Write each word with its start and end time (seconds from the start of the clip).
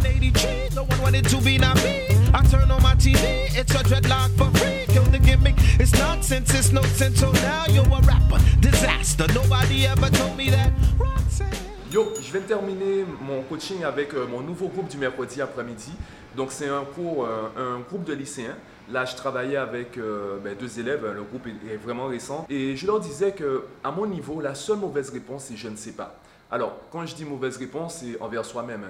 back 0.00 0.04
in 0.04 0.16
83, 0.16 0.68
no 0.74 0.84
one 0.84 1.02
wanted 1.02 1.28
to 1.28 1.40
be 1.40 1.58
not 1.58 1.76
me. 1.76 2.06
I 2.34 2.42
turn 2.50 2.70
on 2.70 2.82
my 2.82 2.94
TV, 2.94 3.48
it's 3.56 3.74
a 3.74 3.82
dreadlock 3.82 4.30
for 4.36 4.50
free. 4.58 4.84
Kill 4.88 5.04
the 5.04 5.18
gimmick, 5.18 5.54
it's 5.80 5.92
nonsense, 5.92 6.54
it's 6.54 6.72
no 6.72 6.82
sense. 6.82 7.20
So 7.20 7.32
now 7.32 7.64
you're 7.68 7.84
a 7.84 8.00
rapper, 8.02 8.38
disaster. 8.60 9.26
Nobody 9.34 9.86
ever 9.86 10.10
told 10.10 10.36
me 10.36 10.50
that. 10.50 10.72
Roxanne. 10.98 11.48
Yo, 11.90 12.12
je 12.20 12.32
de 12.32 12.38
terminer 12.40 13.04
mon 13.20 13.42
coaching 13.42 13.84
avec 13.84 14.14
euh, 14.14 14.26
mon 14.26 14.40
nouveau 14.40 14.68
groupe 14.68 14.88
du 14.88 14.96
mercredi 14.96 15.42
après-midi. 15.42 15.92
Donc 16.36 16.50
c'est 16.50 16.68
un 16.68 16.84
euh, 16.98 17.48
un 17.56 17.80
groupe 17.80 18.04
de 18.04 18.14
lycéens. 18.14 18.56
Là, 18.90 19.04
je 19.04 19.14
travaillais 19.14 19.56
avec 19.56 19.96
euh, 19.96 20.38
ben, 20.42 20.56
deux 20.58 20.80
élèves, 20.80 21.06
le 21.14 21.22
groupe 21.22 21.46
est 21.46 21.76
vraiment 21.76 22.06
récent. 22.06 22.46
Et 22.50 22.76
je 22.76 22.86
leur 22.86 22.98
disais 22.98 23.32
que, 23.32 23.64
à 23.84 23.92
mon 23.92 24.06
niveau, 24.06 24.40
la 24.40 24.54
seule 24.54 24.78
mauvaise 24.78 25.10
réponse, 25.10 25.44
c'est 25.44 25.56
je 25.56 25.68
ne 25.68 25.76
sais 25.76 25.92
pas. 25.92 26.18
Alors, 26.52 26.76
quand 26.90 27.06
je 27.06 27.14
dis 27.14 27.24
mauvaise 27.24 27.56
réponse, 27.56 28.00
c'est 28.00 28.20
envers 28.20 28.44
soi-même. 28.44 28.84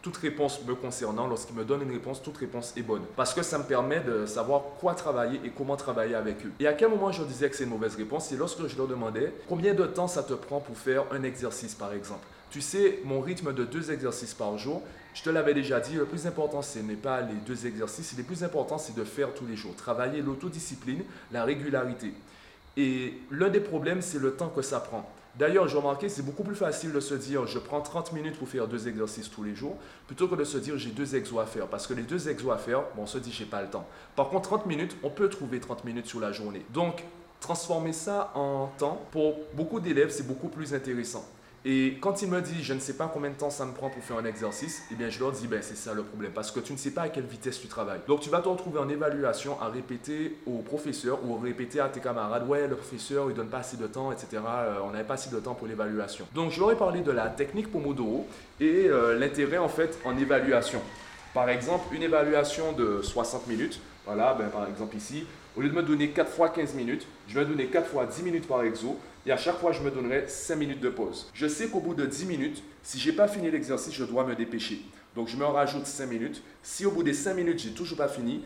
Toute 0.00 0.16
réponse 0.16 0.64
me 0.64 0.74
concernant, 0.74 1.26
lorsqu'ils 1.26 1.54
me 1.54 1.62
donnent 1.62 1.82
une 1.82 1.92
réponse, 1.92 2.22
toute 2.22 2.38
réponse 2.38 2.72
est 2.74 2.82
bonne. 2.82 3.02
Parce 3.16 3.34
que 3.34 3.42
ça 3.42 3.58
me 3.58 3.64
permet 3.64 4.00
de 4.00 4.24
savoir 4.24 4.62
quoi 4.80 4.94
travailler 4.94 5.38
et 5.44 5.50
comment 5.50 5.76
travailler 5.76 6.14
avec 6.14 6.46
eux. 6.46 6.52
Et 6.58 6.66
à 6.66 6.72
quel 6.72 6.88
moment 6.88 7.12
je 7.12 7.22
disais 7.24 7.50
que 7.50 7.54
c'est 7.54 7.64
une 7.64 7.70
mauvaise 7.70 7.96
réponse 7.96 8.28
C'est 8.28 8.36
lorsque 8.36 8.66
je 8.66 8.78
leur 8.78 8.86
demandais 8.88 9.30
combien 9.46 9.74
de 9.74 9.84
temps 9.84 10.08
ça 10.08 10.22
te 10.22 10.32
prend 10.32 10.60
pour 10.60 10.74
faire 10.74 11.04
un 11.12 11.22
exercice, 11.22 11.74
par 11.74 11.92
exemple? 11.92 12.26
Tu 12.50 12.62
sais, 12.62 13.00
mon 13.04 13.20
rythme 13.20 13.52
de 13.52 13.64
deux 13.66 13.92
exercices 13.92 14.32
par 14.32 14.56
jour, 14.56 14.80
je 15.12 15.22
te 15.22 15.28
l'avais 15.28 15.52
déjà 15.52 15.80
dit, 15.80 15.96
le 15.96 16.06
plus 16.06 16.26
important, 16.26 16.62
ce 16.62 16.78
n'est 16.78 16.94
pas 16.94 17.20
les 17.20 17.34
deux 17.46 17.66
exercices, 17.66 18.16
le 18.16 18.24
plus 18.24 18.42
important, 18.42 18.78
c'est 18.78 18.96
de 18.96 19.04
faire 19.04 19.34
tous 19.34 19.44
les 19.44 19.56
jours. 19.56 19.76
Travailler 19.76 20.22
l'autodiscipline, 20.22 21.02
la 21.30 21.44
régularité. 21.44 22.14
Et 22.78 23.20
l'un 23.30 23.50
des 23.50 23.60
problèmes, 23.60 24.00
c'est 24.00 24.18
le 24.18 24.32
temps 24.32 24.48
que 24.48 24.62
ça 24.62 24.80
prend. 24.80 25.06
D'ailleurs, 25.38 25.66
j'ai 25.66 25.78
remarqué, 25.78 26.10
c'est 26.10 26.22
beaucoup 26.22 26.42
plus 26.42 26.54
facile 26.54 26.92
de 26.92 27.00
se 27.00 27.14
dire 27.14 27.46
je 27.46 27.58
prends 27.58 27.80
30 27.80 28.12
minutes 28.12 28.38
pour 28.38 28.48
faire 28.48 28.68
deux 28.68 28.86
exercices 28.86 29.30
tous 29.30 29.42
les 29.42 29.54
jours, 29.54 29.76
plutôt 30.06 30.28
que 30.28 30.34
de 30.34 30.44
se 30.44 30.58
dire 30.58 30.76
j'ai 30.76 30.90
deux 30.90 31.16
exos 31.16 31.40
à 31.40 31.46
faire. 31.46 31.68
Parce 31.68 31.86
que 31.86 31.94
les 31.94 32.02
deux 32.02 32.28
exos 32.28 32.52
à 32.52 32.58
faire, 32.58 32.82
bon, 32.94 33.02
on 33.02 33.06
se 33.06 33.18
dit 33.18 33.32
j'ai 33.32 33.46
pas 33.46 33.62
le 33.62 33.68
temps. 33.68 33.86
Par 34.14 34.28
contre, 34.28 34.50
30 34.50 34.66
minutes, 34.66 34.96
on 35.02 35.10
peut 35.10 35.28
trouver 35.30 35.58
30 35.58 35.84
minutes 35.84 36.06
sur 36.06 36.20
la 36.20 36.32
journée. 36.32 36.64
Donc, 36.74 37.04
transformer 37.40 37.92
ça 37.92 38.30
en 38.34 38.68
temps, 38.78 39.00
pour 39.10 39.36
beaucoup 39.54 39.80
d'élèves, 39.80 40.10
c'est 40.10 40.26
beaucoup 40.26 40.48
plus 40.48 40.74
intéressant. 40.74 41.24
Et 41.64 41.98
quand 42.00 42.22
ils 42.22 42.28
me 42.28 42.40
disent 42.40 42.62
je 42.62 42.74
ne 42.74 42.80
sais 42.80 42.94
pas 42.94 43.08
combien 43.12 43.30
de 43.30 43.36
temps 43.36 43.50
ça 43.50 43.64
me 43.64 43.72
prend 43.72 43.88
pour 43.88 44.02
faire 44.02 44.16
un 44.16 44.24
exercice, 44.24 44.82
eh 44.90 44.94
bien 44.96 45.10
je 45.10 45.20
leur 45.20 45.30
dis 45.30 45.46
ben 45.46 45.60
c'est 45.62 45.76
ça 45.76 45.94
le 45.94 46.02
problème 46.02 46.32
parce 46.32 46.50
que 46.50 46.58
tu 46.58 46.72
ne 46.72 46.78
sais 46.78 46.90
pas 46.90 47.02
à 47.02 47.08
quelle 47.08 47.24
vitesse 47.24 47.60
tu 47.60 47.68
travailles. 47.68 48.00
Donc 48.08 48.20
tu 48.20 48.30
vas 48.30 48.40
te 48.40 48.48
retrouver 48.48 48.80
en 48.80 48.88
évaluation 48.88 49.60
à 49.60 49.68
répéter 49.68 50.38
au 50.46 50.58
professeur 50.58 51.20
ou 51.24 51.36
répéter 51.36 51.78
à 51.78 51.88
tes 51.88 52.00
camarades 52.00 52.48
ouais 52.48 52.66
le 52.66 52.74
professeur 52.74 53.30
il 53.30 53.34
donne 53.34 53.48
pas 53.48 53.58
assez 53.58 53.76
de 53.76 53.86
temps 53.86 54.10
etc. 54.10 54.42
Euh, 54.44 54.78
on 54.84 54.90
n'avait 54.90 55.04
pas 55.04 55.14
assez 55.14 55.30
de 55.30 55.38
temps 55.38 55.54
pour 55.54 55.68
l'évaluation. 55.68 56.26
Donc 56.34 56.50
je 56.50 56.58
leur 56.58 56.72
ai 56.72 56.76
parlé 56.76 57.00
de 57.00 57.12
la 57.12 57.28
technique 57.28 57.70
Pomodoro 57.70 58.26
et 58.60 58.86
euh, 58.88 59.18
l'intérêt 59.18 59.58
en 59.58 59.68
fait 59.68 59.98
en 60.04 60.16
évaluation. 60.18 60.80
Par 61.34 61.48
exemple 61.48 61.94
une 61.94 62.02
évaluation 62.02 62.72
de 62.72 63.00
60 63.02 63.46
minutes. 63.46 63.80
Voilà 64.06 64.34
ben, 64.34 64.48
par 64.48 64.68
exemple 64.68 64.96
ici 64.96 65.26
au 65.56 65.60
lieu 65.60 65.68
de 65.68 65.74
me 65.74 65.82
donner 65.82 66.08
4 66.10 66.30
fois 66.30 66.48
15 66.48 66.74
minutes, 66.74 67.06
je 67.28 67.38
vais 67.38 67.44
donner 67.44 67.66
4 67.66 67.86
fois 67.86 68.06
10 68.06 68.22
minutes 68.22 68.48
par 68.48 68.62
exo 68.62 68.98
et 69.26 69.32
à 69.32 69.36
chaque 69.36 69.58
fois, 69.58 69.72
je 69.72 69.82
me 69.82 69.90
donnerai 69.90 70.24
5 70.26 70.56
minutes 70.56 70.80
de 70.80 70.88
pause. 70.88 71.30
Je 71.34 71.46
sais 71.46 71.68
qu'au 71.68 71.80
bout 71.80 71.94
de 71.94 72.06
10 72.06 72.26
minutes, 72.26 72.62
si 72.82 72.98
je 72.98 73.10
n'ai 73.10 73.16
pas 73.16 73.28
fini 73.28 73.50
l'exercice, 73.50 73.94
je 73.94 74.04
dois 74.04 74.24
me 74.24 74.34
dépêcher. 74.34 74.82
Donc, 75.14 75.28
je 75.28 75.36
me 75.36 75.44
rajoute 75.44 75.86
5 75.86 76.06
minutes. 76.06 76.42
Si 76.62 76.86
au 76.86 76.90
bout 76.90 77.02
des 77.02 77.14
5 77.14 77.34
minutes, 77.34 77.60
j'ai 77.60 77.70
toujours 77.70 77.98
pas 77.98 78.08
fini, 78.08 78.42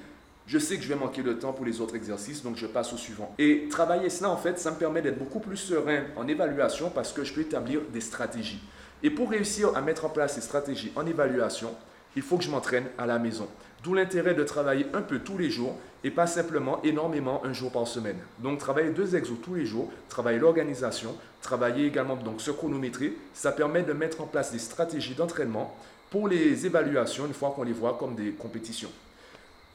je 0.47 0.59
sais 0.59 0.77
que 0.77 0.83
je 0.83 0.89
vais 0.89 0.97
manquer 0.97 1.23
de 1.23 1.33
temps 1.33 1.53
pour 1.53 1.65
les 1.65 1.81
autres 1.81 1.97
exercices, 1.97 2.43
donc 2.43 2.57
je 2.57 2.67
passe 2.67 2.93
au 2.93 2.97
suivant. 2.97 3.35
Et 3.39 3.69
travailler 3.71 4.11
cela, 4.11 4.31
en 4.31 4.37
fait, 4.37 4.59
ça 4.59 4.71
me 4.71 4.77
permet 4.77 5.01
d'être 5.01 5.19
beaucoup 5.19 5.41
plus 5.41 5.57
serein 5.57 6.05
en 6.17 6.29
évaluation 6.29 6.91
parce 6.91 7.13
que 7.13 7.25
je 7.25 7.33
peux 7.33 7.41
établir 7.41 7.81
des 7.93 8.01
stratégies. 8.01 8.61
Et 9.03 9.11
pour 9.11 9.31
réussir 9.31 9.75
à 9.77 9.81
mettre 9.81 10.05
en 10.05 10.09
place 10.09 10.35
ces 10.35 10.41
stratégies 10.41 10.93
en 10.95 11.07
évaluation, 11.07 11.75
il 12.17 12.23
faut 12.23 12.39
que 12.39 12.45
je 12.45 12.51
m'entraîne 12.51 12.87
à 12.99 13.07
la 13.07 13.19
maison. 13.19 13.47
D'où 13.85 13.95
l'intérêt 13.95 14.35
de 14.35 14.43
travailler 14.43 14.87
un 14.95 15.03
peu 15.03 15.21
tous 15.21 15.39
les 15.39 15.51
jours 15.51 15.77
et 16.03 16.11
pas 16.11 16.27
simplement 16.27 16.83
énormément 16.83 17.45
un 17.45 17.53
jour 17.53 17.71
par 17.71 17.87
semaine. 17.87 18.17
Donc 18.41 18.59
travailler 18.59 18.91
deux 18.91 19.15
exos 19.15 19.39
tous 19.43 19.55
les 19.55 19.67
jours, 19.67 19.91
travailler 20.09 20.39
l'organisation, 20.39 21.15
travailler 21.43 21.87
également 21.87 22.17
donc 22.17 22.41
se 22.41 22.51
chronométrer, 22.51 23.13
ça 23.35 23.53
permet 23.53 23.83
de 23.83 23.93
mettre 23.93 24.21
en 24.21 24.27
place 24.27 24.51
des 24.51 24.59
stratégies 24.59 25.15
d'entraînement 25.15 25.77
pour 26.11 26.29
les 26.29 26.67
évaluations 26.67 27.27
une 27.27 27.35
fois 27.35 27.53
qu'on 27.55 27.65
les 27.65 27.73
voit 27.73 27.97
comme 27.99 28.15
des 28.15 28.31
compétitions. 28.33 28.91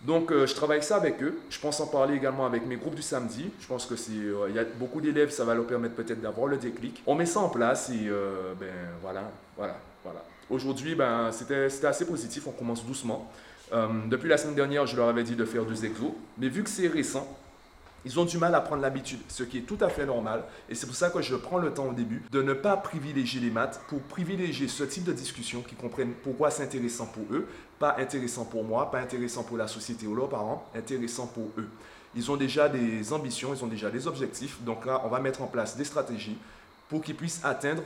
Donc 0.04 0.32
euh, 0.32 0.48
je 0.48 0.56
travaille 0.56 0.82
ça 0.82 0.96
avec 0.96 1.22
eux. 1.22 1.38
Je 1.50 1.60
pense 1.60 1.80
en 1.80 1.88
parler 1.88 2.16
également 2.16 2.46
avec 2.46 2.66
mes 2.66 2.76
groupes 2.76 2.96
du 2.96 3.02
samedi. 3.04 3.52
Je 3.60 3.68
pense 3.68 3.86
que 3.86 3.96
c'est 3.96 4.12
euh, 4.14 4.50
y 4.50 4.60
a 4.60 4.64
beaucoup 4.64 5.00
d'élèves, 5.00 5.30
ça 5.30 5.46
va 5.46 5.54
leur 5.54 5.68
permettre 5.68 5.96
peut-être 5.96 6.22
d'avoir 6.22 6.48
le 6.48 6.58
déclic. 6.58 7.04
On 7.06 7.16
met 7.16 7.28
ça 7.28 7.40
en 7.40 7.50
place 7.50 7.90
et 7.90 8.08
euh, 8.08 8.54
ben 8.60 8.74
voilà, 9.02 9.30
voilà, 9.56 9.78
voilà. 10.04 10.24
Aujourd'hui, 10.50 10.96
ben 10.96 11.32
c'était 11.32 11.86
assez 11.86 12.06
positif. 12.06 12.48
On 12.48 12.52
commence 12.52 12.86
doucement. 12.86 13.32
Euh, 13.74 13.88
depuis 14.10 14.28
la 14.28 14.38
semaine 14.38 14.56
dernière, 14.56 14.86
je 14.86 14.98
leur 14.98 15.08
avais 15.08 15.24
dit 15.24 15.36
de 15.36 15.46
faire 15.46 15.66
deux 15.66 15.86
exos, 15.86 16.12
mais 16.38 16.50
vu 16.50 16.64
que 16.64 16.70
c'est 16.70 16.88
récent, 16.88 17.28
ils 18.04 18.20
ont 18.20 18.26
du 18.26 18.38
mal 18.38 18.56
à 18.56 18.62
prendre 18.62 18.82
l'habitude, 18.82 19.20
ce 19.28 19.44
qui 19.44 19.60
est 19.60 19.62
tout 19.62 19.78
à 19.80 19.88
fait 19.88 20.06
normal. 20.06 20.44
Et 20.70 20.76
c'est 20.76 20.88
pour 20.88 20.96
ça 20.96 21.10
que 21.10 21.22
je 21.22 21.36
prends 21.36 21.60
le 21.60 21.72
temps 21.72 21.88
au 21.90 21.94
début 21.94 22.24
de 22.32 22.42
ne 22.42 22.54
pas 22.54 22.76
privilégier 22.76 23.40
les 23.40 23.52
maths 23.52 23.80
pour 23.88 24.02
privilégier 24.02 24.68
ce 24.68 24.84
type 24.84 25.04
de 25.04 25.14
discussion 25.14 25.62
qui 25.62 25.76
comprennent 25.76 26.14
pourquoi 26.24 26.50
c'est 26.50 26.64
intéressant 26.64 27.06
pour 27.06 27.24
eux, 27.32 27.48
pas 27.80 27.96
intéressant 28.00 28.46
pour 28.46 28.64
moi, 28.64 28.90
pas 28.90 29.00
intéressant 29.00 29.44
pour 29.44 29.58
la 29.58 29.68
société 29.68 30.08
ou 30.08 30.16
leurs 30.16 30.30
parents, 30.30 30.68
intéressant 30.76 31.28
pour 31.28 31.48
eux. 31.58 31.70
Ils 32.16 32.30
ont 32.30 32.38
déjà 32.38 32.68
des 32.68 33.14
ambitions, 33.14 33.54
ils 33.54 33.64
ont 33.64 33.68
déjà 33.68 33.90
des 33.90 34.08
objectifs. 34.08 34.62
Donc 34.64 34.86
là, 34.86 35.02
on 35.06 35.08
va 35.08 35.20
mettre 35.20 35.42
en 35.42 35.48
place 35.48 35.78
des 35.78 35.86
stratégies 35.86 36.38
pour 36.90 37.02
qu'ils 37.02 37.16
puissent 37.16 37.40
atteindre 37.44 37.84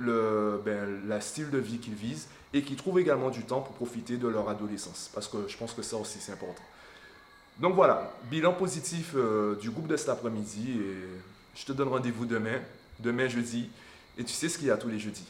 le, 0.00 0.60
ben, 0.64 1.02
la 1.06 1.20
style 1.20 1.50
de 1.50 1.58
vie 1.58 1.78
qu'ils 1.78 1.94
visent 1.94 2.28
et 2.52 2.62
qu'ils 2.62 2.76
trouvent 2.76 2.98
également 2.98 3.30
du 3.30 3.44
temps 3.44 3.60
pour 3.60 3.74
profiter 3.74 4.16
de 4.16 4.26
leur 4.26 4.48
adolescence. 4.48 5.10
Parce 5.14 5.28
que 5.28 5.46
je 5.46 5.56
pense 5.56 5.72
que 5.72 5.82
ça 5.82 5.96
aussi, 5.96 6.18
c'est 6.20 6.32
important. 6.32 6.62
Donc 7.58 7.74
voilà, 7.74 8.10
bilan 8.30 8.54
positif 8.54 9.12
euh, 9.14 9.54
du 9.56 9.70
groupe 9.70 9.86
de 9.86 9.96
cet 9.96 10.08
après-midi. 10.08 10.80
Et 10.80 11.58
je 11.58 11.64
te 11.64 11.72
donne 11.72 11.88
rendez-vous 11.88 12.26
demain, 12.26 12.58
demain 12.98 13.28
jeudi. 13.28 13.68
Et 14.18 14.24
tu 14.24 14.32
sais 14.32 14.48
ce 14.48 14.58
qu'il 14.58 14.68
y 14.68 14.70
a 14.70 14.76
tous 14.76 14.88
les 14.88 14.98
jeudis. 14.98 15.26